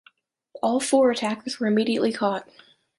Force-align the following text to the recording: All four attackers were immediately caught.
All 0.63 0.79
four 0.79 1.11
attackers 1.11 1.59
were 1.59 1.67
immediately 1.67 2.11
caught. 2.11 2.49